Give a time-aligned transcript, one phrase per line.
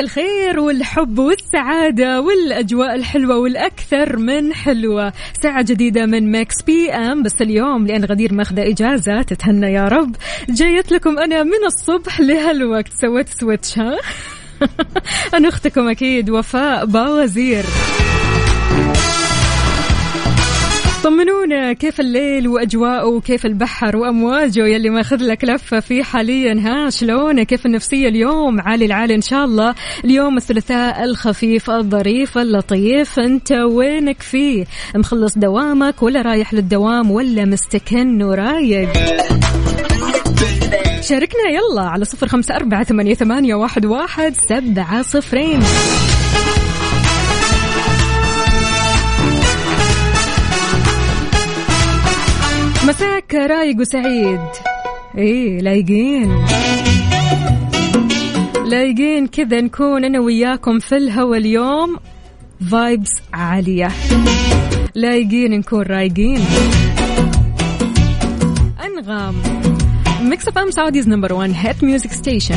[0.00, 5.12] الخير والحب والسعادة والأجواء الحلوة والأكثر من حلوة.
[5.42, 7.22] ساعة جديدة من Mix PM.
[7.22, 10.16] بس اليوم لأن غدير ماخذة إجازة تتهنى يا رب.
[10.48, 12.92] جايت لكم أنا من الصبح لهالوقت.
[13.00, 13.96] سويت switch ها؟
[15.36, 17.64] أنا أختكم أكيد وفاء باوزير.
[21.04, 27.42] طمنونا كيف الليل وأجواءه وكيف البحر وأمواجه يلي ماخذ لك لفة فيه حاليا؟ ها شلون؟
[27.42, 29.74] كيف النفسية اليوم؟ عالي العالي إن شاء الله.
[30.04, 33.18] اليوم الثلاثاء الخفيف الظريف اللطيف.
[33.18, 38.92] أنت وينك فيه؟ مخلص دوامك ولا رايح للدوام ولا مستكن ورايق؟
[41.00, 45.60] شاركنا يلا على صفر خمسة أربعة ثمانية واحد, واحد سبعة صفرين.
[52.90, 54.40] مساك رايق وسعيد.
[55.18, 56.44] إيه لايقين.
[58.66, 61.96] لايقين كذا نكون أنا وياكم في الهوا اليوم.
[62.70, 63.88] vibes عالية.
[64.94, 66.40] لايقين نكون رايقين.
[68.86, 69.34] أنغام.
[70.22, 72.56] Mix FM Saudi's number 1 hit music station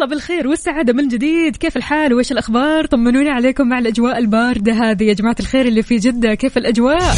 [0.00, 1.56] الله بالخير والسعادة من جديد.
[1.56, 5.96] كيف الحال؟ وإيش الأخبار؟ طمنوني عليكم مع الأجواء الباردة هذه يا جماعة الخير اللي في
[5.96, 6.34] جدة.
[6.34, 7.16] كيف الأجواء؟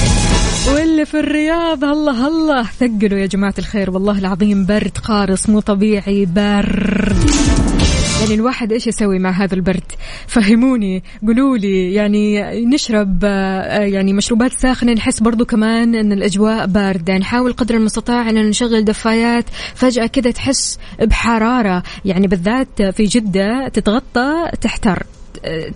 [0.75, 1.85] واللي في الرياض.
[1.85, 2.63] الله الله.
[2.63, 3.91] ثقلوا يا جماعة الخير.
[3.91, 6.27] والله العظيم برد قارص مو طبيعي.
[6.27, 7.62] برد.
[8.23, 9.93] يعني الواحد إيش يسوي مع هذا البرد؟
[10.27, 17.19] فهموني قولوا لي يعني نشرب آه، يعني مشروبات ساخنة نحس برضو كمان إن الأجواء باردة.
[17.19, 19.45] نحاول قدر المستطاع إن نشغل دفايات.
[19.75, 21.83] فجأة كذا تحس بحرارة.
[22.05, 25.03] يعني بالذات في جدة تتغطى تحتر.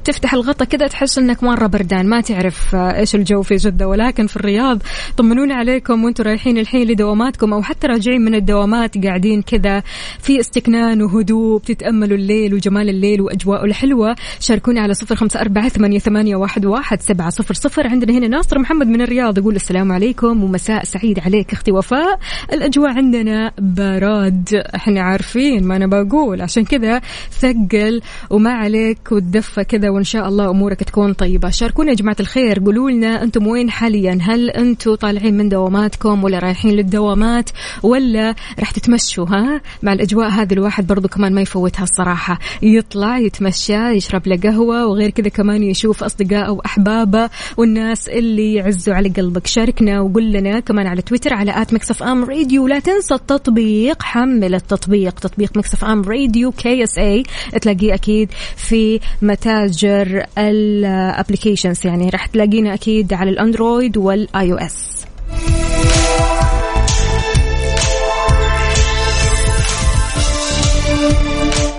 [0.04, 3.88] تفتح الغطا كذا تحس إنك مرة بردان ما تعرف آه، إيش الجو في جدة.
[3.88, 4.82] ولكن في الرياض
[5.16, 9.82] طمنونا عليكم وأنتم رايحين الحين لدواماتكم أو حتى راجعين من الدوامات قاعدين كذا
[10.18, 14.16] في استكنان وهدوء بتتأملوا الليل وجمال الليل واجواءه الحلوة.
[14.40, 17.86] شاركونا على صفر خمسة أربعة ثمانية, واحد سبعة صفر صفر.
[17.86, 22.18] عندنا هنا ناصر محمد من الرياض يقول السلام عليكم ومساء سعيد عليك أختي وفاء.
[22.52, 26.42] الأجواء عندنا براد إحنا عارفين ما أنا بقول.
[26.42, 27.00] عشان كذا
[27.30, 28.00] ثقل
[28.30, 31.50] وما عليك وتدفى كذا وإن شاء الله أمورك تكون طيبة.
[31.50, 36.38] شاركونا يا جماعة الخير قولوا لنا أنتم وين حاليا؟ هل أنتم طالعين من دواماتكم ولا
[36.38, 37.50] رايحين للدوامات
[37.82, 42.38] ولا راح تتمشوا؟ ها؟ مع الأجواء هذه الواحد برضو كمان ما يفوتها الصراحة.
[42.62, 49.08] يطلع يتمشى يشرب له قهوة وغير كذا كمان يشوف اصدقائه واحبابه والناس اللي يعزوا على
[49.08, 49.46] قلبك.
[49.46, 52.66] شاركنا وقول لنا كمان على تويتر على at Mix FM Radio.
[52.66, 57.22] لا تنسى التطبيق حمل التطبيق تطبيق Mix FM Radio KSA
[57.62, 59.00] تلاقيه أكيد في
[59.46, 65.06] متاجر ال applications يعني راح تلاقينا أكيد على ال Android وال iOS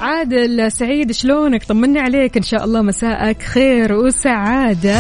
[0.01, 5.00] عادل سعيد شلونك؟ طمني عليك إن شاء الله مساءك خير وسعادة.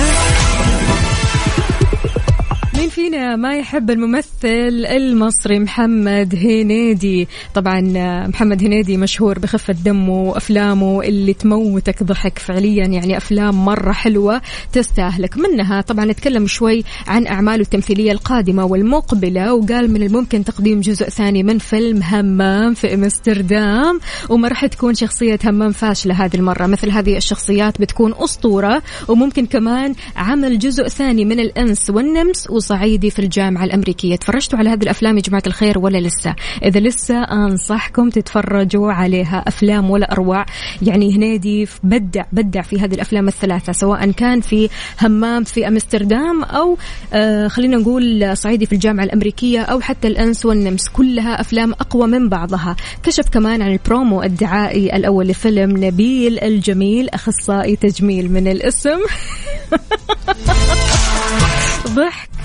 [2.77, 7.81] مين فينا ما يحب الممثل المصري محمد هنيدي؟ طبعا
[8.27, 14.41] محمد هنيدي مشهور بخفة دمه وأفلامه اللي تموتك ضحك فعليا يعني أفلام مرة حلوة
[14.73, 15.37] تستاهلك.
[15.37, 21.43] منها طبعا نتكلم شوي عن أعماله التمثيلية القادمة والمقبلة وقال من الممكن تقديم جزء ثاني
[21.43, 23.99] من فيلم همام في أمستردام
[24.29, 26.67] وما راح تكون شخصية همام فاشلة هذه المرة.
[26.67, 33.19] مثل هذه الشخصيات بتكون أسطورة وممكن كمان عمل جزء ثاني من الإنس والنمس وصعيدي في
[33.19, 34.15] الجامعة الأمريكية.
[34.15, 39.43] تفرجتوا على هذه الأفلام يا جماعة الخير ولا لسه؟ إذا لسه أنصحكم تتفرجوا عليها.
[39.47, 40.45] أفلام ولا أروع.
[40.81, 44.69] يعني هنيدي بدع بدع في هذه الأفلام الثلاثة سواء كان في
[45.01, 46.77] همام في أمستردام أو
[47.13, 52.29] آه خلينا نقول صعيدي في الجامعة الأمريكية أو حتى الأنس والنمس كلها أفلام أقوى من
[52.29, 52.75] بعضها.
[53.03, 58.99] كشف كمان عن البرومو الدعائي الأول لفيلم نبيل الجميل أخصائي تجميل من الاسم.
[61.95, 62.36] ضحك.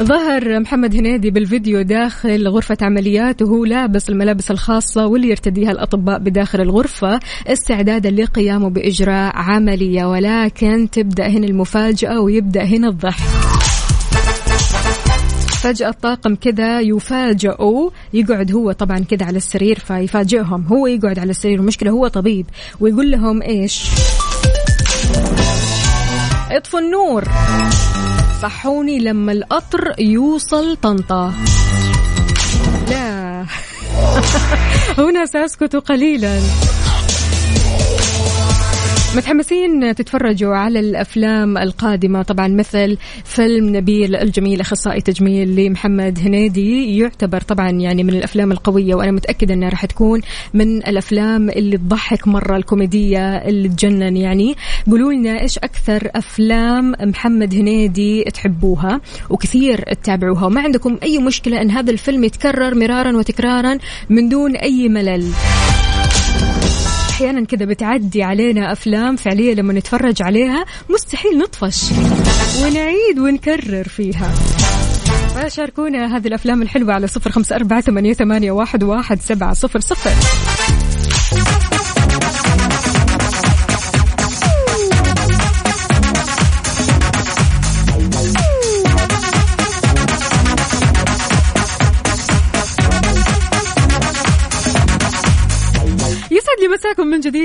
[0.00, 6.60] ظهر محمد هنيدي بالفيديو داخل غرفة عمليات وهو لابس الملابس الخاصة واللي يرتديها الأطباء بداخل
[6.60, 10.04] الغرفة استعدادا لقيامه بإجراء عملية.
[10.04, 13.22] ولكن تبدأ هنا المفاجأة ويبدأ هنا الضحك.
[15.62, 20.66] فجأة الطاقم كذا يفاجئوا يقعد هو طبعا كذا على السرير فيفاجئهم.
[20.66, 22.46] هو يقعد على السرير المشكلة هو طبيب.
[22.80, 23.86] ويقول لهم إيش؟
[26.50, 27.24] اطفوا النور.
[28.42, 31.32] صحوني لما القطر يوصل طنطا.
[32.88, 33.46] لا.
[34.98, 36.40] هنا سأسكت قليلا.
[39.16, 42.22] متحمسين تتفرجوا على الأفلام القادمة.
[42.22, 48.94] طبعا مثل فيلم نبيل الجميل أخصائي تجميل لمحمد هنيدي يعتبر طبعا يعني من الأفلام القوية
[48.94, 50.20] وأنا متأكدة إنها راح تكون
[50.54, 54.54] من الأفلام اللي تضحك مرة الكوميدية اللي تجنن يعني.
[54.90, 59.00] قولوا لنا إيش أكثر أفلام محمد هنيدي تحبوها
[59.30, 60.46] وكثير تتابعوها.
[60.46, 63.78] وما عندكم أي مشكلة إن هذا الفيلم يتكرر مرارا وتكرارا
[64.10, 65.32] من دون أي ملل.
[67.12, 71.82] أحيانا كذا بتعدي علينا أفلام فعليا لما نتفرج عليها مستحيل نطفش.
[72.62, 74.34] ونعيد ونكرر فيها.
[75.34, 80.10] فشاركونا هذه الأفلام الحلوة على صفر خمسة أربعة ثمانية, واحد, واحد سبعة صفر صفر.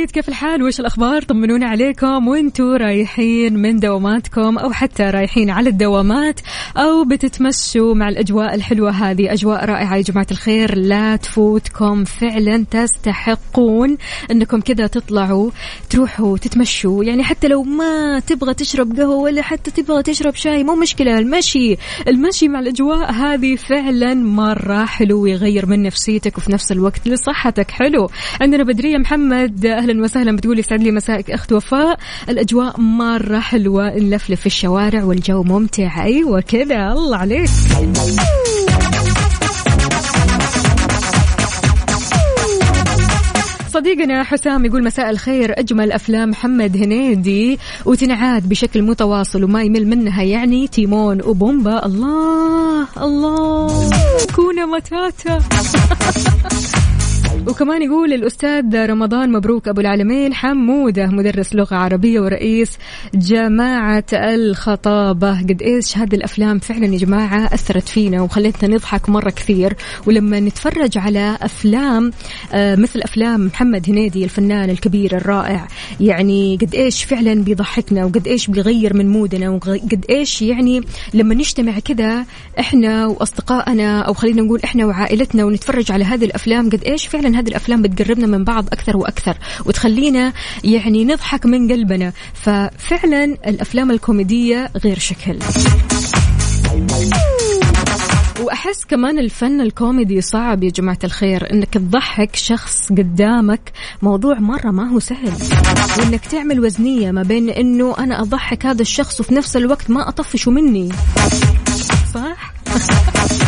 [0.07, 2.27] جديد كيف الحال؟ وش الأخبار؟ طمنونا عليكم.
[2.27, 6.39] وإنتوا رايحين من دواماتكم أو حتى رايحين على الدوامات
[6.77, 9.33] أو بتتمشوا مع الأجواء الحلوة هذه.
[9.33, 10.77] أجواء رائعة يا جماعة الخير.
[10.77, 12.04] لا تفوتكم.
[12.04, 13.98] فعلا تستحقون
[14.31, 15.51] أنكم كذا تطلعوا
[15.89, 17.04] تروحوا تتمشوا.
[17.04, 21.19] يعني حتى لو ما تبغى تشرب قهوة ولا حتى تبغى تشرب شاي مو مشكلة.
[21.19, 21.77] المشي
[22.07, 27.71] المشي مع الأجواء هذه فعلا مرة حلو يغير من نفسيتك وفي نفس الوقت لصحتك.
[27.71, 28.09] حلو.
[28.42, 29.68] عندنا بدرية محمد.
[29.68, 30.35] محمد أهلا وسهلا.
[30.35, 31.99] بتقولي يسعد لي مسائك أخت وفاء.
[32.29, 33.89] الأجواء مرة حلوة.
[33.97, 36.03] نلفلف في الشوارع والجو ممتع.
[36.03, 37.49] أيوه كذا الله عليك.
[43.73, 45.59] صديقنا حسام يقول مساء الخير.
[45.59, 51.85] أجمل أفلام محمد هنيدي وتنعاد بشكل متواصل وما يمل منها يعني تيمون وبومبا.
[51.85, 53.89] الله الله.
[54.35, 55.39] كونا متاتا
[57.47, 62.77] وكمان يقول الأستاذ رمضان مبروك أبو العالمين حمودة مدرس لغة عربية ورئيس
[63.13, 65.41] جماعة الخطابة.
[65.41, 69.75] قد إيش هذه الأفلام فعلا يا جماعة أثرت فينا وخلتنا نضحك مرة كثير.
[70.05, 72.11] ولما نتفرج على أفلام
[72.53, 75.67] آه، مثل أفلام محمد هنيدي الفنان الكبير الرائع
[75.99, 80.81] يعني قد إيش فعلا بيضحكنا وقد إيش بيغير من مودنا وقد إيش يعني
[81.13, 82.25] لما نجتمع كذا
[82.59, 87.47] إحنا وأصدقائنا أو خلينا نقول إحنا وعائلتنا ونتفرج على هذه الأفلام قد إيش فعلا هذه
[87.47, 90.33] الأفلام بتقربنا من بعض أكثر وأكثر وتخلينا
[90.63, 92.13] يعني نضحك من قلبنا.
[92.33, 95.39] ففعلا الأفلام الكوميدية غير شكل.
[98.39, 103.71] وأحس كمان الفن الكوميدي صعب يا جماعة الخير إنك تضحك شخص قدامك
[104.01, 105.33] موضوع مرة ما هو سهل.
[106.00, 110.51] وإنك تعمل وزنية ما بين إنه أنا أضحك هذا الشخص وفي نفس الوقت ما أطفشه
[110.51, 110.90] مني.
[112.13, 112.54] صح؟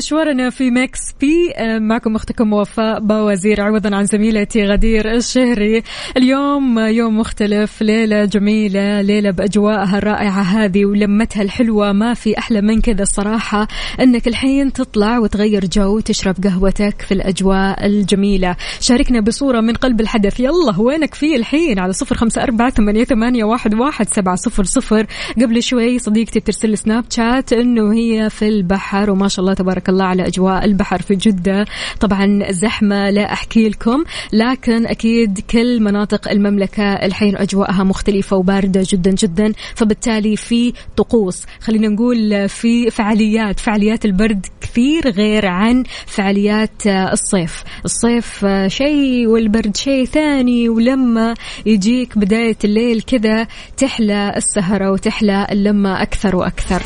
[0.00, 1.52] مشوارنا في Mix PM.
[1.78, 5.82] معكم أختكم وفاء باوزير عوضا عن زميلتي غدير الشهري.
[6.16, 11.92] اليوم يوم مختلف ليلة جميلة ليلة بأجواءها الرائعة هذه ولمتها الحلوة.
[11.92, 13.68] ما في أحلى من كذا الصراحة
[14.00, 18.56] إنك الحين تطلع وتغير جو تشرب قهوتك في الأجواء الجميلة.
[18.80, 20.40] شاركنا بصورة من قلب الحدث.
[20.40, 25.06] يلا وينك فيه الحين؟ على صفر خمسة أربعة ثمانية, ثمانية واحد, واحد سبعة صفر صفر.
[25.42, 30.04] قبل شوي صديقتي بترسل سناب شات إنه هي في البحر وما شاء الله تبارك الله
[30.04, 31.64] على أجواء البحر في جدة.
[32.00, 39.10] طبعا زحمة لا أحكي لكم لكن أكيد كل مناطق المملكة الحين أجواءها مختلفة وباردة جدا
[39.10, 41.44] جدا فبالتالي في طقوس.
[41.60, 47.64] خلينا نقول في فعاليات فعاليات البرد كثير غير عن فعاليات الصيف.
[47.84, 51.34] الصيف شيء والبرد شيء ثاني ولما
[51.66, 56.82] يجيك بداية الليل كذا تحلى السهرة وتحلى اللمة أكثر وأكثر.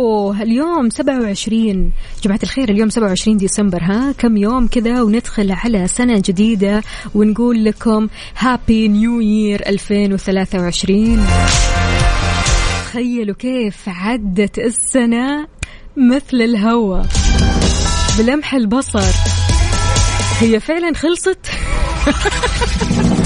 [0.00, 1.92] أوه اليوم 27
[2.22, 6.82] جماعة الخير اليوم 27 ديسمبر ها؟ كم يوم كذا وندخل على سنة جديدة
[7.14, 11.26] ونقول لكم هابي نيو يير 2023
[12.84, 15.46] تخيلوا كيف عدت السنة
[15.96, 17.02] مثل الهوى
[18.18, 19.12] بلمح البصر.
[20.40, 21.46] هي فعلا خلصت؟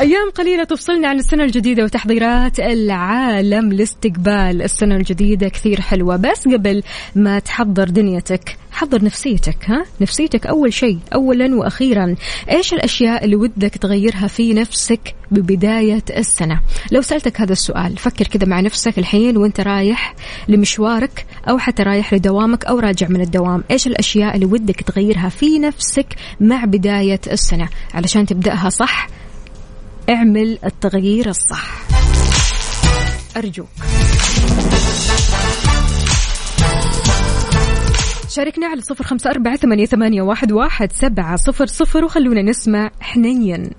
[0.00, 5.48] أيام قليلة تفصلنا عن السنة الجديدة وتحضيرات العالم لاستقبال السنة الجديدة.
[5.48, 6.16] كثير حلوة.
[6.16, 6.82] بس قبل
[7.16, 12.14] ما تحضر دنيتك حضر نفسيتك ها؟ نفسيتك أول شيء أولا وأخيرا.
[12.50, 16.60] إيش الأشياء اللي ودك تغيرها في نفسك ببداية السنة؟
[16.92, 20.14] لو سألتك هذا السؤال فكر كذا مع نفسك الحين وأنت رايح
[20.48, 23.64] لمشوارك أو حتى رايح لدوامك أو راجع من الدوام.
[23.70, 26.06] إيش الأشياء اللي ودك تغيرها في نفسك
[26.40, 29.08] مع بداية السنة؟ علشان تبدأها صح
[30.08, 31.84] اعمل التغيير الصح.
[33.36, 33.68] أرجوك.
[38.28, 43.70] شاركنا على صفر خمسة أربعة ثمانية, ثمانية واحد, واحد سبعة صفر صفر وخلونا نسمع حنين.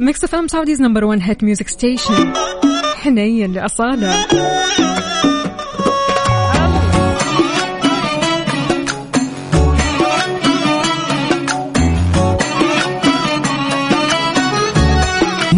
[0.00, 2.32] Mix FM Saudi's number 1 hit music station
[2.94, 4.26] حنين لأصالة.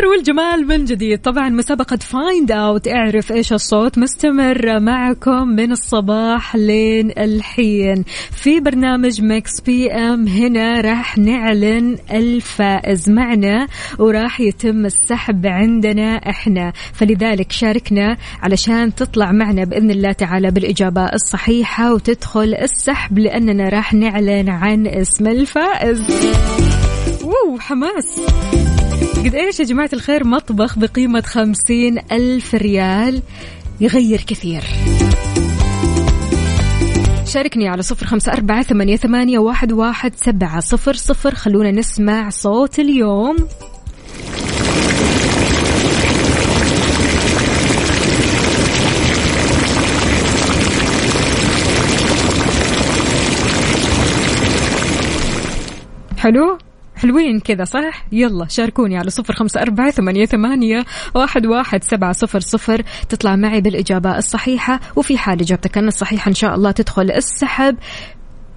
[0.00, 1.20] الخير والجمال من جديد.
[1.20, 8.04] طبعا مسابقة find out اعرف إيش الصوت مستمر معكم من الصباح لين الحين.
[8.32, 13.66] في برنامج Mix PM هنا راح نعلن الفائز معنا
[13.98, 16.72] وراح يتم السحب عندنا إحنا.
[16.92, 24.48] فلذلك شاركنا علشان تطلع معنا بإذن الله تعالى بالإجابة الصحيحة وتدخل السحب لأننا راح نعلن
[24.48, 26.02] عن اسم الفائز.
[27.24, 28.20] ووو حماس.
[29.24, 33.22] قد إيش يا جماعة الخير؟ مطبخ بقيمة خمسين ألف ريال
[33.80, 34.62] يغير كثير.
[37.26, 41.34] شاركني على صفر خمسة أربعة ثمانية, ثمانية واحد, واحد سبعة صفر صفر.
[41.34, 43.36] خلونا نسمع صوت اليوم.
[56.18, 56.58] حلو؟
[57.00, 62.40] حلوين كذا صح؟ يلا شاركوني على صفر خمسة أربعة ثمانية, ثمانية واحد, واحد سبعة صفر
[62.40, 62.82] صفر.
[63.08, 67.76] تطلع معي بالإجابة الصحيحة وفي حال إجابتك أنا الصحيحة إن شاء الله تدخل السحب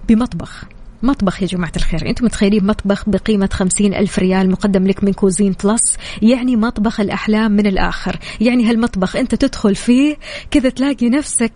[0.07, 0.65] بمطبخ.
[1.03, 2.10] مطبخ يا جماعة الخير.
[2.10, 7.51] أنتم متخيلين مطبخ بقيمة خمسين ألف ريال مقدم لك من Cuisine Plus؟ يعني مطبخ الأحلام
[7.51, 8.19] من الآخر.
[8.41, 10.17] يعني هالمطبخ أنت تدخل فيه
[10.51, 11.53] كذا تلاقي نفسك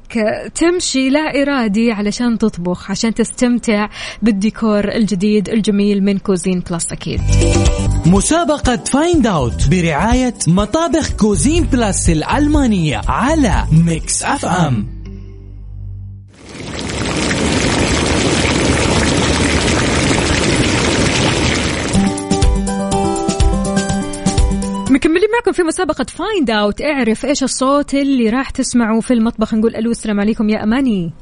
[0.55, 3.89] تمشي لا إرادي علشان تطبخ عشان تستمتع
[4.21, 7.21] بالديكور الجديد الجميل من Cuisine Plus أكيد.
[8.05, 14.97] مسابقة find out برعاية مطابخ Cuisine Plus الألمانية على Mix FM.
[24.97, 29.53] مكملين معكم في مسابقة find out اعرف إيش الصوت اللي راح تسمعه في المطبخ.
[29.53, 31.13] نقول ألو السلام عليكم يا أماني.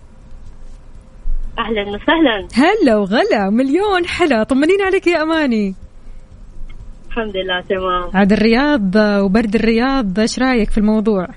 [1.60, 2.48] أهلا وسهلا.
[2.54, 4.44] هلا وغلا مليون حلا.
[4.44, 5.76] طمنين عليك يا أماني.
[7.10, 8.10] الحمد لله تمام.
[8.14, 11.28] عاد الرياض وبرد الرياض إيش رأيك في الموضوع؟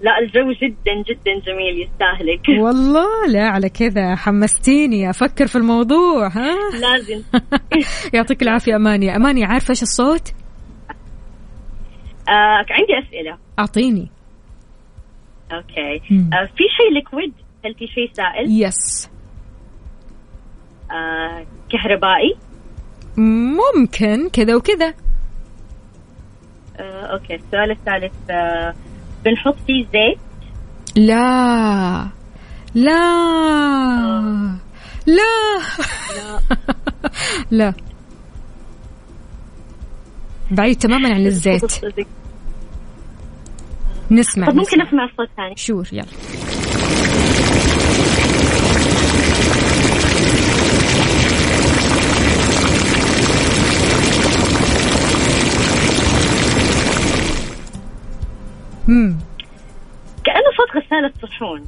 [0.00, 2.48] لا الجو جدا جدا جميل يستاهلك.
[2.64, 4.14] والله لا على كذا.
[4.14, 7.22] حمستيني أفكر في الموضوع ها؟ لازم.
[8.14, 9.16] يعطيك العافية أماني.
[9.16, 10.32] أماني عارفه إيش الصوت؟
[12.28, 13.38] آه عندي أسئلة.
[13.58, 14.10] أعطيني.
[15.52, 15.96] okay.
[16.32, 17.32] آه في شيء liquid
[17.64, 19.10] هل في شيء سائل؟ yes
[20.90, 22.36] آه كهربائي؟
[23.16, 24.94] ممكن كذا وكذا.
[26.80, 27.34] آه أوكي.
[27.34, 28.74] السؤال الثالث آه
[29.24, 30.18] بنحط فيه زيت؟
[30.96, 32.08] لا.
[32.74, 32.98] لا.
[35.06, 35.58] لا.
[37.50, 37.74] لا.
[40.50, 41.80] بعيد تماما عن الزيت.
[44.10, 45.04] نسمع طب ممكن نسمع.
[45.04, 45.56] الصوت ثاني.
[45.56, 46.06] شور يلا.
[58.88, 59.18] امم
[60.24, 61.66] كأنه صوت غسالة صحون.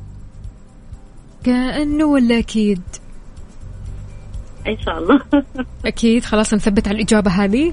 [1.45, 2.83] كأنه ولا أكيد؟
[4.67, 5.21] إن شاء الله.
[5.87, 7.73] أكيد خلاص نثبت على الإجابة هذه.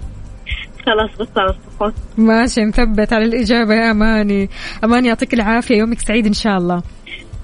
[0.87, 4.49] خلاص غسالة صحون ماشي نثبت على الإجابة يا أماني.
[4.83, 6.83] أماني يعطيك العافية يومك سعيد إن شاء الله.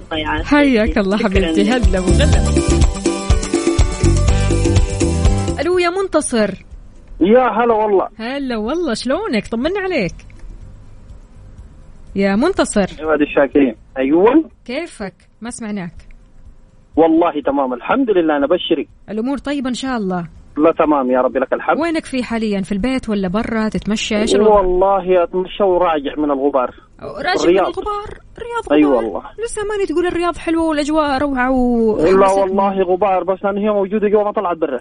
[0.03, 0.47] الله يعافيك.
[0.47, 1.71] حياك الله حبيبتي.
[1.71, 2.25] هلا وغلا.
[5.62, 6.50] ألو يا منتصر.
[7.21, 8.07] يا هلا والله.
[8.17, 10.15] هلا والله شلونك؟ طمنا عليك.
[12.15, 12.88] يا منتصر.
[13.00, 13.75] عماد الشاكرين.
[13.97, 14.50] أيوه.
[14.65, 15.93] كيفك؟ ما سمعناك.
[16.95, 20.27] والله تمام الحمد لله أنا بشرك الأمور طيبة إن شاء الله.
[20.57, 24.33] لا تمام يا ربي لك الحمد وينك في حاليا في البيت ولا برا تتمشى إيش؟
[24.33, 27.67] والله أتمشى وراجع من الغبار راجع من الرياض.
[27.67, 29.03] الغبار الرياض أي غبار.
[29.05, 29.24] والله.
[29.43, 34.07] لسه ماني تقول الرياض حلوة والأجواء روعة و لا والله غبار بس أنا هي موجودة
[34.10, 34.79] جوا ما طلعت برا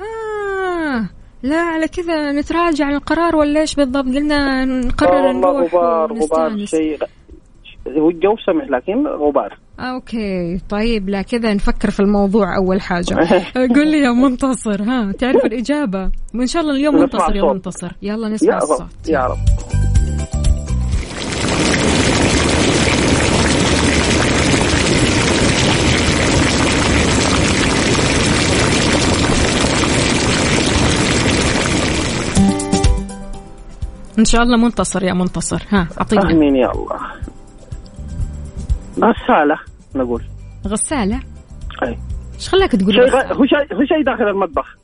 [0.00, 1.08] آه.
[1.42, 6.64] لا على كذا نتراجع عن القرار ولا إيش بالضبط قلنا نقرر نروح غبار غبار.
[6.64, 6.98] شيء
[7.88, 13.14] هو الجو سمح لكن غبار أوكي طيب لا كذا نفكر في الموضوع أول حاجة.
[13.74, 17.52] قول لي يا منتصر ها تعرف الإجابة؟ وإن شاء الله اليوم منتصر يا.
[17.52, 17.92] منتصر.
[18.02, 19.08] يلا نسمع يا الصوت.
[19.08, 19.38] يا رب.
[34.18, 37.07] إن شاء الله منتصر يا منتصر ها اعطينا آمين يا الله.
[38.98, 39.58] غسالة
[39.94, 40.24] نقول.
[40.66, 41.20] غسالة؟
[41.82, 41.98] أي.
[42.34, 43.36] إيش خلاك تقول شيء غسالة؟ غ...
[43.36, 44.76] هو شيء هو شيء داخل المطبخ.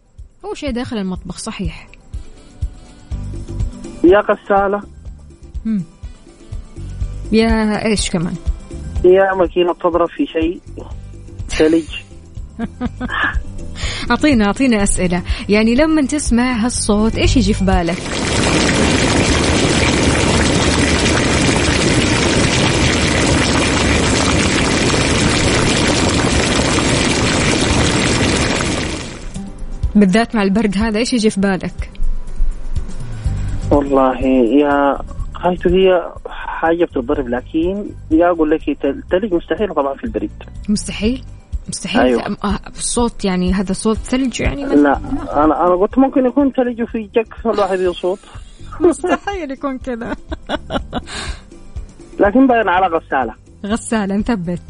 [0.45, 1.89] هو شيء داخل المطبخ صحيح.
[4.05, 4.83] يا غسالة.
[5.65, 5.83] مم.
[7.33, 8.35] يا إيش كمان؟
[9.05, 10.61] يا ماكينة تضرب في شيء.
[11.49, 11.89] ثلج
[14.11, 15.23] اعطينا أعطينا أسئلة.
[15.49, 17.99] يعني لما تسمع هالصوت إيش يجي في بالك؟
[29.95, 31.91] بالذات مع البرد هذا إيش يجي في بالك؟
[33.71, 34.21] والله
[34.61, 34.99] يا
[35.41, 38.79] هايته هي حاجة بتضرب لكن يا أقول لك
[39.11, 40.31] تلج مستحيل طبعا في البريد
[40.69, 41.25] مستحيل؟
[41.69, 42.37] مستحيل؟ أيوة.
[42.45, 45.01] آه، الصوت يعني هذا صوت ثلج يعني؟ ما- لا
[45.45, 48.19] أنا أنا قلت ممكن يكون تلج في جك الواحد يصوت.
[48.81, 50.17] مستحيل يكون كذا.
[52.21, 53.35] لكن باين على غسالة.
[53.67, 54.61] غسالة نثبت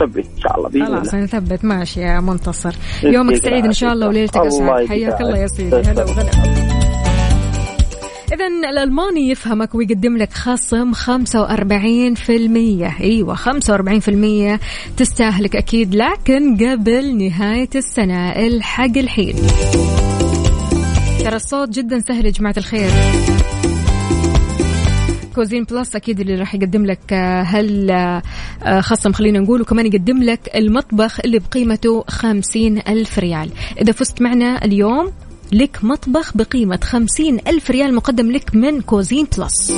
[0.00, 1.24] شبي إن شاء الله خلاص الله.
[1.24, 1.64] نثبت.
[1.64, 2.74] ماشي يا منتصر.
[3.02, 4.08] يومك سعيد إن شاء الله.
[4.08, 4.86] وليلتك أسعد.
[4.88, 5.46] حياك الله يا.
[5.46, 5.76] سيدي.
[5.76, 6.04] هلا.
[6.04, 6.30] وغلا.
[8.32, 14.60] إذا الألماني يفهمك ويقدم لك خصم 45% أيوة 45%
[14.96, 19.34] تستاهلك أكيد لكن قبل نهاية السنة الحق الحين.
[21.24, 22.90] ترى الصوت جدا سهل يا جماعة الخير.
[25.38, 28.22] Cuisine Plus أكيد اللي راح يقدم لك آه، هل آه،
[28.62, 33.50] آه، خصم خلينا نقول وكمان يقدم لك المطبخ اللي بقيمته خمسين ألف ريال.
[33.80, 35.12] إذا فزت معنا اليوم
[35.52, 39.72] لك مطبخ بقيمة خمسين ألف ريال مقدم لك من Cuisine Plus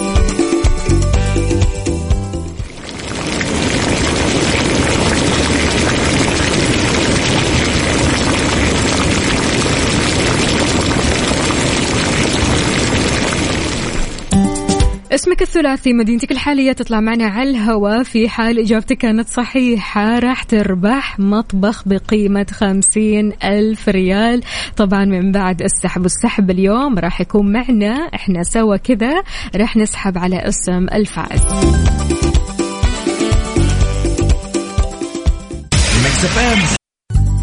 [15.13, 20.19] اسمك الثلاثي مدينتك الحالية تطلع معنا على الهواء في حال إجابتك كانت صحيحة.
[20.19, 24.43] راح تربح مطبخ بقيمة خمسين ألف ريال.
[24.77, 27.95] طبعا من بعد السحب والسحب اليوم راح يكون معنا.
[28.15, 29.23] إحنا سوا كذا
[29.57, 31.43] راح نسحب على اسم الفائز.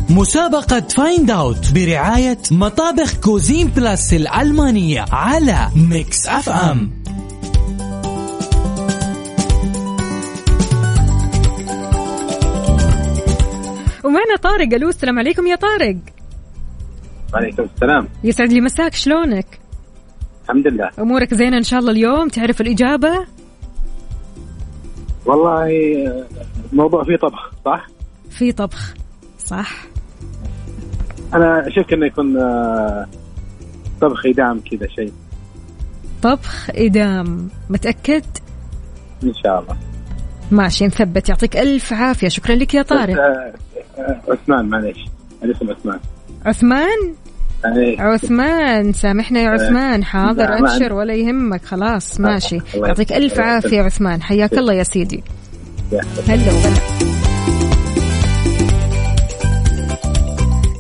[0.10, 6.97] مسابقة Find Out برعاية مطابخ Cuisine Plus الألمانية على Mix FM
[14.08, 14.74] ومعنا طارق.
[14.74, 15.98] ألو السلام عليكم يا طارق.
[17.34, 18.08] وعليكم السلام.
[18.24, 19.60] يسعد لي مساك شلونك؟
[20.44, 20.90] الحمد لله.
[21.00, 23.26] أمورك زينة إن شاء الله اليوم؟ تعرف الإجابة؟
[25.26, 25.68] والله
[26.74, 27.88] الموضوع فيه طبخ صح؟
[28.30, 28.94] في طبخ
[29.40, 29.72] صح.
[31.34, 33.08] أنا اشك إنه يكون آه،
[34.02, 35.14] طبخ ايدام كذا شيء.
[36.22, 38.24] طبخ إدام متأكد؟
[39.24, 39.78] إن شاء الله.
[40.52, 41.30] ماشي نثبت.
[41.30, 42.28] يعطيك ألف عافية.
[42.28, 43.18] شكرا لك يا طارق.
[44.30, 44.98] عثمان معليش.
[45.44, 46.00] الاسم عثمان.
[46.46, 47.16] عثمان؟
[47.64, 50.04] يعني عثمان سامحنا يا عثمان.
[50.04, 50.94] حاضر أبشر عندي.
[50.94, 52.58] ولا يهمك خلاص ماشي.
[52.76, 53.40] الله يعطيك ألف.
[53.40, 54.22] عافية عثمان.
[54.22, 55.24] حياك الله يا سيدي.
[56.28, 56.52] هلا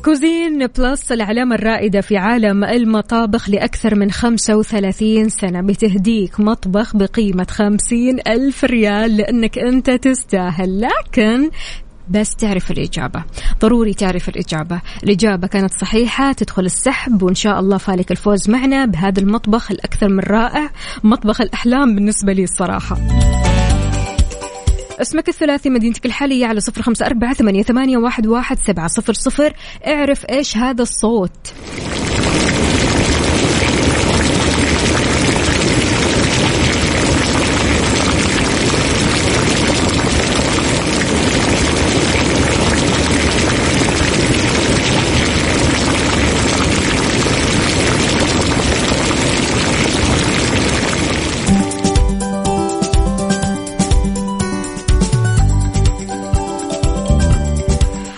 [0.05, 8.19] Cuisine Plus العلامة الرائدة في عالم المطابخ لأكثر من 35 سنة بتهديك مطبخ بقيمة 50
[8.27, 10.81] ألف ريال لأنك أنت تستاهل.
[10.81, 11.49] لكن
[12.09, 13.23] بس تعرف الإجابة.
[13.61, 14.81] ضروري تعرف الإجابة.
[15.03, 20.19] الإجابة كانت صحيحة تدخل السحب وإن شاء الله فالك الفوز معنا بهذا المطبخ الأكثر من
[20.19, 20.69] رائع
[21.03, 22.97] مطبخ الأحلام بالنسبة لي الصراحة.
[25.01, 29.53] اسمك الثلاثي مدينتك الحالية على صفر خمسة أربعة ثمانية, ثمانية واحد, واحد سبعة صفر صفر.
[29.87, 31.53] اعرف إيش هذا الصوت.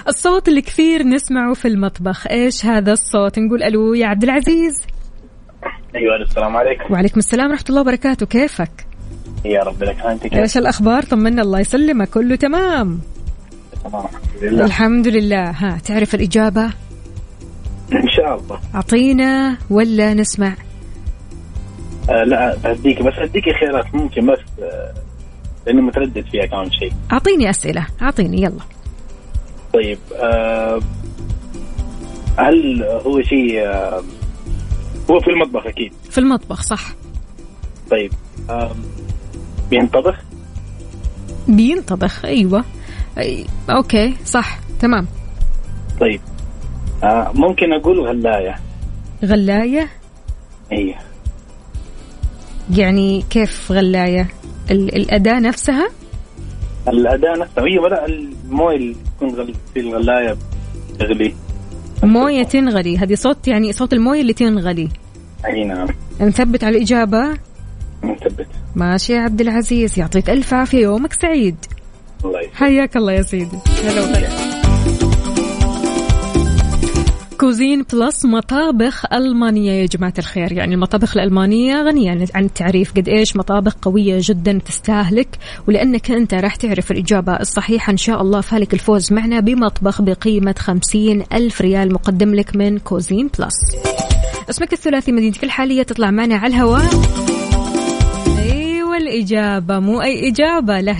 [0.09, 4.87] الصوت اللي كثير نسمعه في المطبخ إيش هذا الصوت؟ نقول ألو يا عبد العزيز.
[5.95, 6.93] أيوه السلام عليكم.
[6.93, 8.25] وعليكم السلام ورحمة الله وبركاته.
[8.25, 8.71] كيفك؟
[9.45, 9.99] يا رب لك.
[9.99, 12.09] أنت كيف؟ إيش الأخبار؟ طمنا الله يسلمك.
[12.09, 12.99] كله تمام؟
[13.83, 14.65] تمام الحمد لله.
[14.65, 15.49] الحمد لله.
[15.49, 16.65] ها تعرف الإجابة؟
[17.93, 18.59] إن شاء الله.
[18.75, 20.53] أعطينا ولا نسمع؟
[22.09, 24.93] آه لا أديك بس أديك خيارات ممكن بس آه
[25.67, 26.93] لاني متردد فيها كمان شيء.
[27.11, 27.87] أعطيني أسئلة.
[28.01, 28.78] أعطيني يلا.
[29.73, 30.79] طيب آه
[32.37, 34.03] هل هو شيء آه
[35.11, 35.93] هو في المطبخ أكيد.
[36.09, 36.93] في المطبخ صح.
[37.91, 38.11] طيب
[38.49, 38.71] آه
[39.69, 40.15] بينطبخ؟
[41.47, 42.63] بينطبخ أيوه.
[43.17, 43.45] أي...
[43.69, 45.07] أوكي صح تمام.
[45.99, 46.21] طيب
[47.03, 48.55] آه ممكن أقول غلاية.
[49.25, 49.89] غلاية؟
[50.71, 50.95] إيه
[52.71, 54.27] يعني كيف غلاية؟
[54.71, 54.95] ال...
[54.95, 55.89] الأداة نفسها؟
[56.87, 59.53] الاداء نفسه هي المويه اللي تكون.
[59.73, 60.37] في الغلاية
[60.99, 61.33] تغلي.
[62.03, 62.97] موية تنغلي.
[62.97, 64.89] هذه صوت يعني صوت الموية اللي تنغلي.
[65.45, 65.87] أي نعم.
[66.21, 67.37] نثبت على الإجابة؟
[68.03, 71.55] مثبت ماشي يا عبد العزيز يعطيك ألف عافية يومك سعيد.
[72.25, 73.57] الله يسلمك حياك الله يا سيدي.
[73.83, 74.48] هلا وغلا.
[77.39, 79.71] Cuisine Plus مطابخ ألمانية.
[79.71, 85.27] يا جماعة الخير يعني المطابخ الألمانية غنية عن التعريف قد إيش مطابخ قوية جدا تستاهلك
[85.67, 91.23] ولأنك أنت راح تعرف الإجابة الصحيحة إن شاء الله فالك الفوز معنا بمطبخ بقيمة خمسين
[91.33, 93.75] ألف ريال مقدم لك من Cuisine Plus.
[94.49, 96.85] اسمك الثلاثي مدينتك الحالية تطلع معنا على الهواء.
[98.37, 100.99] أيوه الإجابة مو أي إجابة له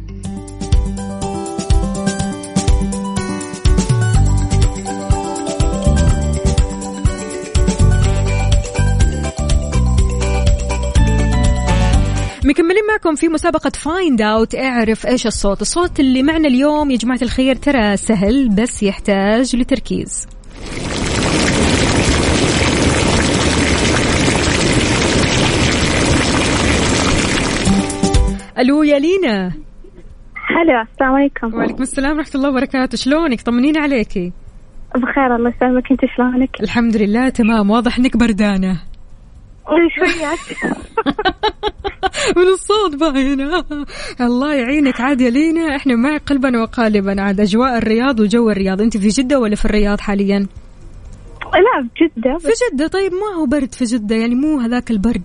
[12.51, 15.61] مكملين معكم في مسابقة Find Out اعرف إيش الصوت.
[15.61, 20.27] الصوت اللي معنا اليوم يا جماعة الخير ترى سهل بس يحتاج لتركيز.
[28.59, 29.47] ألو يا لينا.
[30.35, 31.53] هلا السلام عليكم.
[31.53, 32.97] وعليكم السلام ورحمة الله وبركاته.
[32.97, 34.31] شلونك؟ طمنيني عليكي.
[34.95, 35.91] بخير الله يسلمك.
[35.91, 37.69] أنت شلونك؟ الحمد لله تمام.
[37.69, 38.90] واضح إنك بردانة.
[42.37, 43.63] من الصوت باينة
[44.21, 45.75] الله يعينك عاد يا لينا.
[45.75, 47.21] إحنا معك قلبا وقالبا.
[47.21, 48.81] عاد أجواء الرياض وجو الرياض.
[48.81, 50.47] أنت في جدة ولا في الرياض حاليا؟
[51.53, 52.87] لا بجدة في جدة.
[52.87, 55.21] طيب ما هو برد في جدة؟ يعني مو هذاك البرد.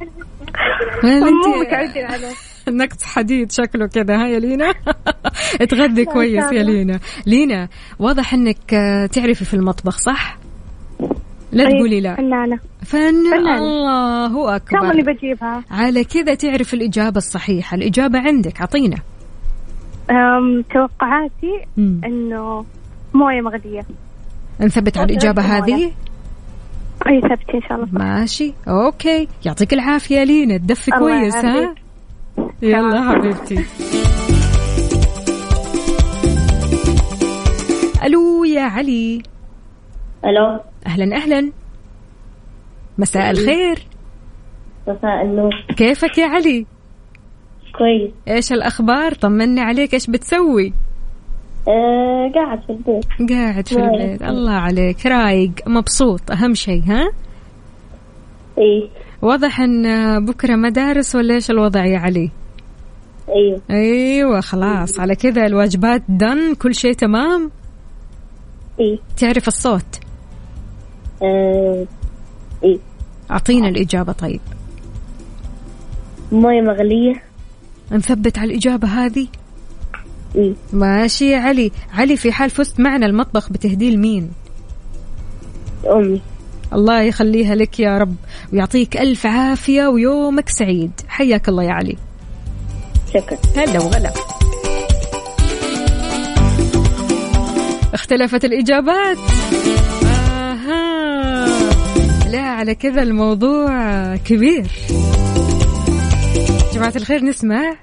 [1.04, 2.32] ولا مو انت متعودين عليه.
[2.84, 4.16] نقص حديد شكله كذا.
[4.16, 4.74] ها يا لينا؟
[5.70, 6.62] تغذي لا، كويس يا.
[6.62, 7.00] لينا.
[7.26, 8.70] لينا واضح إنك
[9.12, 10.38] تعرفي في المطبخ صح؟
[11.56, 11.72] لا طيب.
[11.72, 12.14] تقولي لا.
[12.16, 12.58] فنانة.
[12.82, 13.58] فن فنانة.
[13.58, 14.90] الله أكبر.
[14.90, 17.74] اللي بجيبها؟ على كذا تعرف الإجابة الصحيحة.
[17.74, 18.96] الإجابة عندك أعطينا.
[20.74, 22.00] توقعاتي مم.
[22.04, 22.64] أنه
[23.14, 23.86] موية مغلية
[24.60, 25.92] نثبت على الإجابة هذه؟
[27.08, 27.88] أي ثبت إن شاء الله.
[27.92, 28.52] ماشي.
[28.68, 29.28] أوكي.
[29.46, 30.56] يعطيك العافية لينا.
[30.56, 31.74] تدفي كويس ها؟
[32.62, 33.64] يلا حبيبتي.
[38.04, 39.22] ألو يا علي.
[40.24, 40.60] ألو.
[40.86, 41.52] أهلا أهلا.
[42.98, 43.86] مساء الخير.
[44.88, 45.50] مساء النور.
[45.76, 46.66] كيفك يا علي؟
[47.78, 48.10] كويس.
[48.28, 50.72] إيش الأخبار؟ طمني عليك إيش بتسوي؟
[51.68, 53.30] آه قاعد في البيت.
[53.30, 53.76] قاعد في.
[53.76, 54.22] البيت.
[54.22, 55.06] الله عليك.
[55.06, 56.30] رايق مبسوط.
[56.30, 57.10] أهم شيء ها؟
[58.58, 58.88] إيه.
[59.22, 62.30] واضح إن بكرة مدارس ولا إيش الوضع يا علي؟
[63.28, 65.00] أيوه أيوه خلاص.
[65.00, 67.50] على كذا الواجبات دن كل شيء تمام؟
[68.80, 68.98] إيه.
[69.16, 70.05] تعرف الصوت؟
[71.22, 71.86] آه
[72.64, 72.78] إيه.
[73.30, 74.40] أعطينا الإجابة طيب.
[76.32, 77.22] مويه مغلية.
[77.92, 79.26] نثبت على الإجابة هذه؟
[80.36, 80.52] إيه.
[80.72, 81.72] ماشي يا علي.
[81.92, 84.30] علي في حال فزت معنا المطبخ بتهديه لمين
[85.86, 86.20] أمي.
[86.72, 88.14] الله يخليها لك يا رب
[88.52, 90.90] ويعطيك ألف عافية ويومك سعيد.
[91.08, 91.96] حياك الله يا علي.
[93.14, 93.38] شكرا.
[93.56, 94.12] هلا وغلا.
[97.94, 99.18] اختلفت الإجابات.
[102.30, 103.68] لا على كذا الموضوع
[104.16, 104.66] كبير.
[106.74, 107.76] جماعة الخير نسمع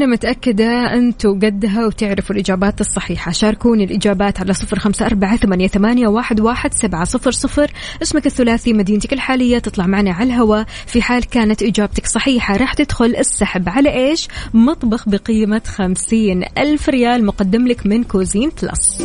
[0.00, 3.32] أنا متأكدة أنتوا قدها وتعرفوا الإجابات الصحيحة.
[3.32, 7.70] شاركوني الإجابات على صفر خمسة أربعة ثمانية, ثمانية واحد, واحد سبعة صفر صفر.
[8.02, 13.16] اسمك الثلاثي مدينتك الحالية تطلع معنا على الهواء في حال كانت إجابتك صحيحة راح تدخل
[13.18, 13.68] السحب.
[13.68, 19.02] على إيش؟ مطبخ بقيمة خمسين ألف ريال مقدم لك من Cuisine Plus.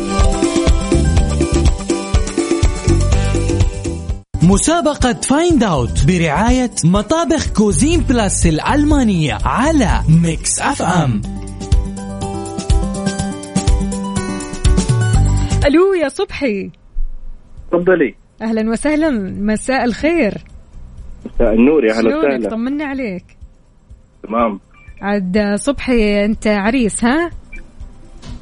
[4.48, 11.20] مسابقة Find Out برعاية مطابخ Cuisine Plus الألمانية على Mix FM
[15.66, 16.70] ألو يا صبحي.
[17.72, 18.14] تفضلي.
[18.42, 19.10] أهلا وسهلا.
[19.40, 20.34] مساء الخير.
[21.26, 22.48] مساء النور يا هلا شلونك؟ وسهلا.
[22.50, 23.24] طمنا عليك.
[24.22, 24.60] تمام.
[25.02, 27.30] عاد صبحي أنت عريس ها؟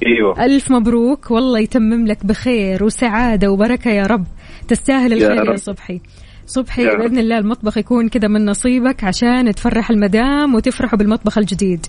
[0.07, 0.45] أيوه.
[0.45, 1.31] ألف مبروك.
[1.31, 4.27] والله يتمم لك بخير وسعادة وبركة يا رب.
[4.69, 5.57] تستاهل يا الخير يا, رب.
[5.57, 6.01] صبحي
[6.47, 6.99] صبحي يا رب.
[7.01, 11.87] بإذن الله المطبخ يكون كذا من نصيبك عشان تفرح المدام وتفرحوا بالمطبخ الجديد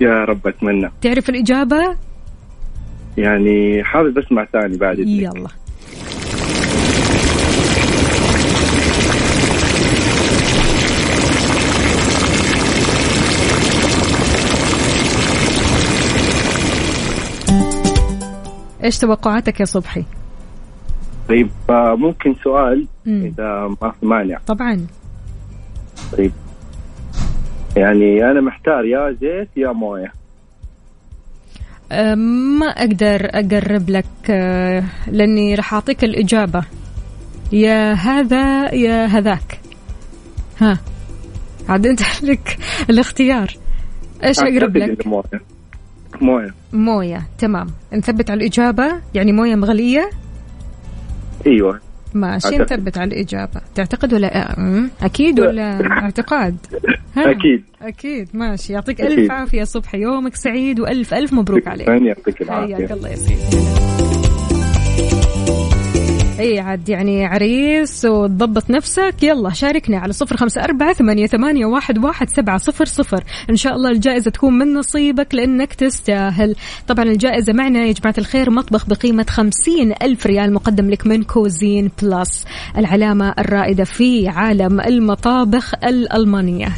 [0.00, 1.96] يا رب أتمنى تعرف الإجابة؟
[3.18, 5.22] يعني حابب أسمع ثاني بعد إذنك.
[5.22, 5.48] يلا
[18.84, 20.04] إيش توقعاتك يا صبحي؟
[21.28, 23.22] طيب آه، ممكن سؤال مم.
[23.24, 24.38] إذا ما في مانع.
[24.46, 24.86] طبعا.
[26.16, 26.32] طيب.
[27.76, 30.12] يعني أنا محتار يا زيت يا موية.
[31.92, 36.64] أه، ما أقدر أقرب لك أه، لأني راح أعطيك الإجابة.
[37.52, 39.60] يا هذا يا هذاك.
[40.60, 40.78] ها.
[41.68, 42.58] عاد أنت لك
[42.90, 43.56] الاختيار.
[44.24, 45.22] إيش أقرب لك؟ موية.
[46.20, 46.54] موية.
[46.72, 47.26] موية.
[47.38, 47.66] تمام.
[47.92, 49.00] نثبت على الإجابة.
[49.14, 50.10] يعني موية مغلية.
[51.46, 51.80] إيوه.
[52.14, 52.58] ماشي.
[52.58, 53.60] نثبت على الإجابة.
[53.74, 56.56] تعتقد ولا أه، مم، أكيد ولا اعتقاد؟
[57.16, 57.64] ها؟ أكيد.
[57.82, 58.72] أكيد ماشي.
[58.72, 59.18] يعطيك أكيد.
[59.18, 61.88] ألف عافية يا صبحي يومك سعيد وألف ألف مبروك عليك.
[61.88, 64.13] يعطيك حياك العافيه الله يا سيدي.
[66.40, 69.14] اي عاد يعني عريس وتضبط نفسك.
[69.22, 73.24] يلا شاركنا على صفر خمسة أربعة ثمانية, ثمانية واحد, واحد سبعة صفر صفر.
[73.50, 76.56] إن شاء الله الجائزة تكون من نصيبك لأنك تستاهل.
[76.88, 81.90] طبعا الجائزة معنا يا جماعة الخير مطبخ بقيمة خمسين ألف ريال مقدم لك من Cuisine
[82.02, 82.44] Plus.
[82.78, 86.68] العلامة الرائدة في عالم المطابخ الألمانية.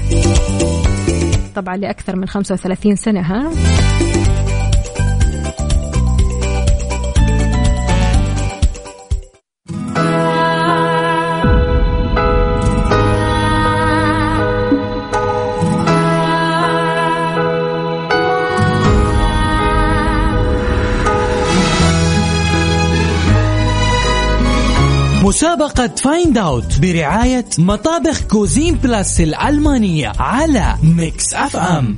[1.55, 3.51] طبعا لأكثر من 35 سنة ها؟
[25.57, 31.97] مسابقة Find Out برعاية مطابخ Cuisine Plus الألمانية على Mix FM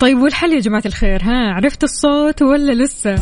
[0.00, 3.14] طيب والحل يا جماعة الخير ها؟ عرفت الصوت ولا لسه؟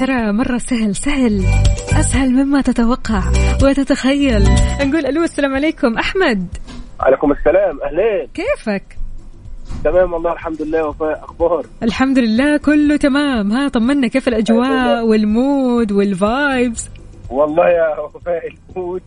[0.00, 1.44] ترى مرة سهل سهل.
[2.00, 3.22] أسهل مما تتوقع
[3.62, 4.42] وتتخيل.
[4.80, 5.98] نقول ألو السلام عليكم.
[5.98, 6.46] أحمد.
[7.00, 7.80] عليكم السلام.
[7.82, 8.28] أهلين.
[8.34, 8.98] كيفك؟
[9.84, 10.88] تمام والله الحمد لله.
[10.88, 13.52] وفاء أخبار؟ الحمد لله كله تمام.
[13.52, 14.08] ها طمنا.
[14.08, 16.88] كيف الأجواء وال mood وال vibes
[17.30, 18.42] والله يا وفاء
[18.76, 19.02] ال mood.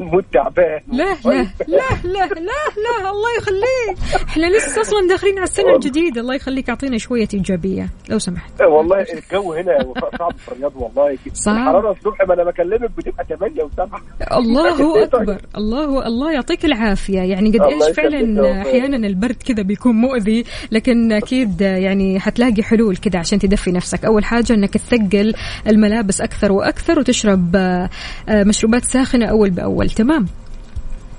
[0.00, 0.80] ال mood تعبان.
[0.92, 4.22] لا لا لا لا لا لا الله يخليك.
[4.28, 6.20] إحنا لسه أصلا داخلين على السنة الجديدة.
[6.20, 8.62] الله يخليك أعطينا شوية إيجابية لو سمحت.
[8.62, 9.78] والله الجو هنا
[10.18, 11.18] صعب في الرياض والله.
[11.32, 11.56] صعب.
[11.56, 14.00] الحرارة الصبح ما أنا بكلمك بتبقى 8 و7
[14.32, 17.20] الله أكبر الله الله يعطيك العافية.
[17.20, 18.62] يعني قد إيش فعلا.
[18.62, 24.04] أحيانا البرد كذا بيكون مؤذي لكن أكيد يعني حتلاقي حلول كذا عشان تدفي نفسك.
[24.04, 25.34] أول حاجة إنك تثقل
[25.66, 27.88] الملابس أكثر وأكثر وتشرب آه،
[28.28, 29.63] مشروبات ساخنة أول بأول.
[29.96, 30.26] تمام؟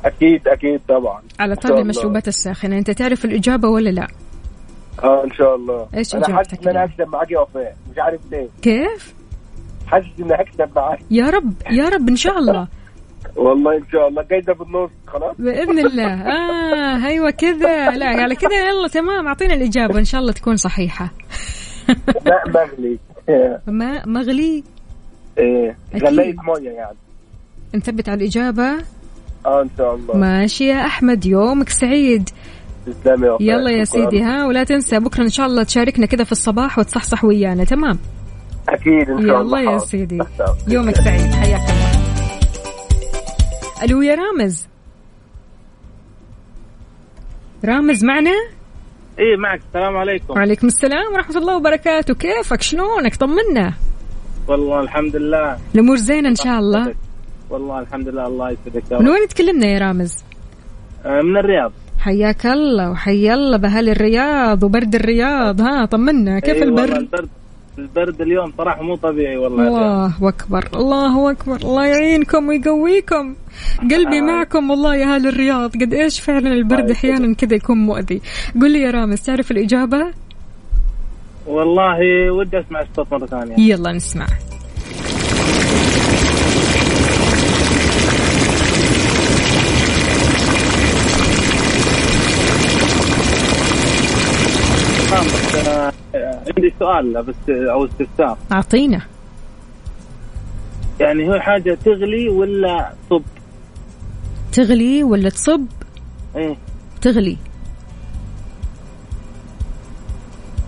[0.05, 1.21] أكيد أكيد طبعا.
[1.39, 1.81] على إن طار شاء الله.
[1.81, 2.77] المشروبات الساخنة.
[2.77, 4.08] أنت تعرف الإجابة ولا لا؟
[5.03, 5.88] آه إن شاء الله.
[5.97, 7.75] إيش أنا حاسس إن أنا هكسب معاك يا وفاء.
[7.91, 8.47] مش عارف ليه.
[8.62, 9.13] كيف؟
[9.88, 10.99] حاسس إن هكسب معاك.
[11.12, 12.67] يا رب يا رب إن شاء الله.
[13.45, 14.23] والله إن شاء الله.
[14.23, 15.36] جايزه في النص خلاص.
[15.39, 16.13] بإذن الله.
[16.38, 17.89] آه أيوه كذا.
[17.89, 18.69] لا على كذا.
[18.69, 19.27] يلا تمام.
[19.27, 19.99] أعطينا الإجابة.
[19.99, 21.12] إن شاء الله تكون صحيحة.
[22.25, 22.99] لا مغلي
[23.67, 24.63] ماء مغلي
[25.38, 26.03] إيه أكيد.
[26.05, 26.97] غليت ميه يعني.
[27.75, 28.69] نثبت على الإجابة؟
[29.45, 30.17] آه إن شاء الله.
[30.17, 32.29] ماشي يا أحمد يومك سعيد.
[33.39, 33.83] يلا يا.
[33.83, 37.99] سيدي ها ولا تنسى بكرة إن شاء الله تشاركنا كذا في الصباح وتصحصح ويانا تمام؟
[38.69, 39.59] أكيد إن شاء الله.
[39.59, 39.85] يلا يا حاضر.
[39.85, 40.19] سيدي.
[40.67, 41.33] يومك سعيد.
[41.33, 41.99] حياك الله.
[43.83, 44.67] ألو يا رامز.
[47.65, 48.35] رامز معنا؟
[49.19, 49.61] إيه معك.
[49.67, 50.33] السلام عليكم.
[50.33, 52.13] وعليكم السلام ورحمة الله وبركاته.
[52.13, 53.73] كيفك؟ شلونك؟ طمنا.
[54.47, 55.57] والله الحمد لله.
[55.75, 56.93] الأمور زينة إن شاء الله.
[57.49, 60.13] والله الحمد لله الله يسعدك يا من وين تكلمنا يا رامز؟
[61.05, 61.71] آه، من الرياض.
[61.99, 65.62] حياك الله وحيا الله بأهل الرياض وبرد الرياض.
[65.62, 66.39] ها طمنا.
[66.39, 67.29] كيف والله البرد؟ البرد
[67.77, 69.81] البرد اليوم صراحة مو طبيعي والله الرياض.
[69.81, 71.55] الله أكبر الله أكبر.
[71.55, 73.36] الله يعينكم ويقويكم.
[73.91, 75.71] قلبي معكم والله يا أهل الرياض.
[75.81, 78.21] قد إيش فعلا البرد أحيانا كذا يكون مؤذي.
[78.62, 80.13] قل لي يا رامز تعرف الإجابة؟
[81.47, 83.55] والله ودي أسمع الصوت مره ثانية.
[83.60, 84.25] يلا نسمع
[95.13, 98.38] آه، بس آه، آه، عندي سؤال بس أو استفسار.
[98.51, 99.01] أعطينا.
[100.99, 103.23] يعني هو حاجة تغلي ولا صب؟
[104.51, 105.65] تغلي ولا تصب؟
[106.36, 106.58] إيه.
[107.01, 107.38] تغلي.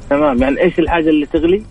[0.10, 1.64] تمام يعني إيش الحاجة اللي تغلي؟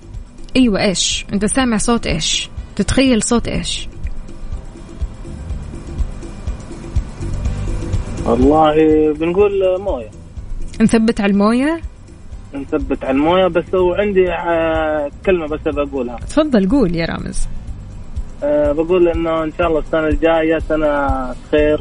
[0.57, 3.89] أيوه إيش؟ أنت سامع صوت إيش؟ تتخيل صوت إيش؟
[8.25, 8.75] والله
[9.12, 10.11] بنقول موية.
[10.81, 11.81] نثبت على الموية؟
[12.57, 16.16] نثبت على الموية بس وعندي آه، كلمة بس بقولها.
[16.16, 17.49] تفضل قول يا رامز.
[18.42, 21.09] أه بقول إنه إن شاء الله السنة الجاية سنة
[21.51, 21.81] خير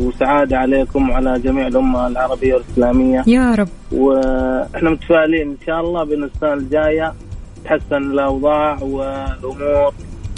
[0.00, 3.24] وسعادة عليكم وعلى جميع الأمة العربية والإسلامية.
[3.26, 3.68] يا رب.
[3.92, 7.12] وإحنا متفائلين إن شاء الله بأن السنة الجاية
[7.64, 9.94] تحسن الأوضاع والأمور.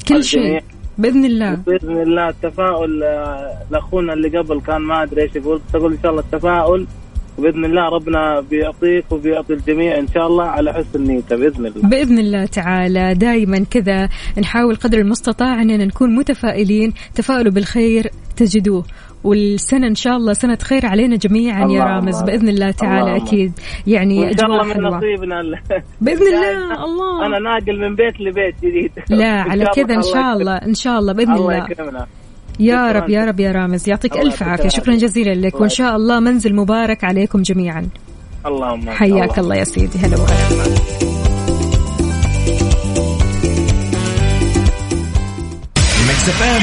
[0.09, 0.63] كل شيء.
[0.99, 1.55] بإذن الله.
[1.55, 6.11] باذن الله التفاؤل آه، لأخونا اللي قبل كان ما أدري إيش يقول تقول إن شاء
[6.11, 6.87] الله التفاؤل
[7.39, 11.89] وبإذن الله ربنا بيعطيك وبيعطي الجميع إن شاء الله على حسن نيته بإذن الله.
[11.89, 13.15] بإذن الله تعالى.
[13.15, 16.93] دائما كذا نحاول قدر المستطاع أننا نكون متفائلين.
[17.15, 18.85] تفاؤلوا بالخير تجدوه.
[19.25, 22.23] والسنة إن شاء الله سنة خير علينا جميعا يا رامز.
[22.23, 23.27] بإذن الله تعالى اللهم.
[23.27, 23.53] أكيد.
[23.87, 24.97] يعني وإن شاء الله من حلوة.
[24.99, 25.43] نصيبنا
[26.01, 26.85] بإذن الله.
[26.85, 27.27] الله.
[27.27, 28.93] أنا ناقل من بيت لبيت جديد.
[29.11, 30.57] لا إن على كذا إن الله شاء الله.
[30.57, 32.07] إن شاء الله بإذن الله الله.
[32.61, 32.93] يا.
[32.93, 33.89] رب يا رب يا رامز.
[33.89, 34.69] يعطيك ألف عافية.
[34.69, 34.95] شكرا.
[34.95, 35.61] جزيلا لك.
[35.61, 37.89] وإن شاء الله منزل مبارك عليكم جميعا.
[38.47, 39.57] اللهم حياك الله.
[39.57, 39.99] يا سيدي.
[39.99, 40.35] هلا وغلا.
[46.09, 46.63] Mix FM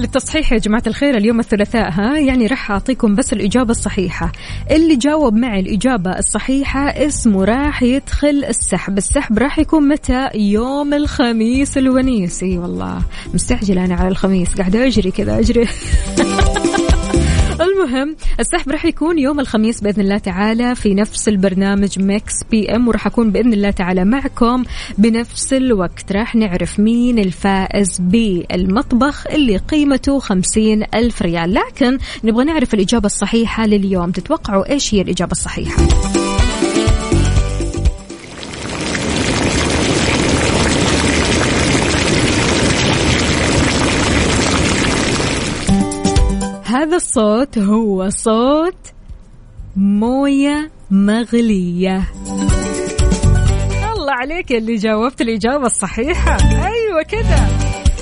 [0.00, 4.32] للتصحيح يا جماعة الخير اليوم الثلاثاء ها؟ يعني راح أعطيكم بس الإجابة الصحيحة.
[4.70, 8.98] اللي جاوب معي الإجابة الصحيحة اسمه راح يدخل السحب.
[8.98, 13.02] السحب راح يكون متى؟ يوم الخميس الونيس اي والله
[13.34, 14.54] مستعجلة أنا على الخميس.
[14.54, 15.68] قاعدة أجري كذا أجري.
[17.60, 23.06] المهم السحب راح يكون يوم الخميس بإذن الله تعالى في نفس البرنامج Mix PM وراح
[23.06, 24.64] أكون بإذن الله تعالى معكم
[24.98, 26.12] بنفس الوقت.
[26.12, 31.54] راح نعرف مين الفائز بالمطبخ اللي قيمته خمسين ألف ريال.
[31.54, 34.10] لكن نبغى نعرف الإجابة الصحيحة لليوم.
[34.10, 35.82] تتوقعوا إيش هي الإجابة الصحيحة؟
[46.80, 48.74] هذا الصوت هو صوت
[49.76, 52.08] موية مغلية.
[53.94, 56.36] الله عليك اللي جاوبت الإجابة الصحيحة.
[56.42, 57.48] أيوة كذا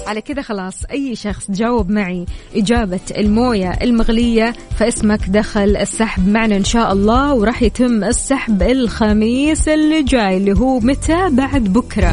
[0.06, 6.64] على كذا خلاص أي شخص جاوب معي إجابة الموية المغلية فاسمك دخل السحب معنا إن
[6.64, 12.12] شاء الله وراح يتم السحب الخميس اللي جاي اللي هو متى؟ بعد بكرة.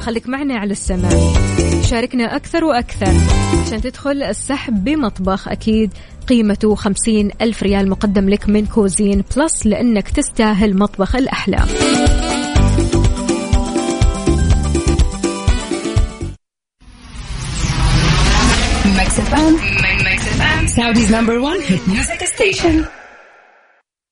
[0.00, 1.10] خليك معنا على السماع
[1.86, 3.14] شاركنا أكثر وأكثر.
[3.66, 5.92] عشان تدخل السحب بمطبخ أكيد
[6.28, 11.68] قيمته خمسين ألف ريال مقدم لك من Cuisine Plus لأنك تستاهل مطبخ الأحلام
[20.76, 22.74] Saudi's number one hit music station.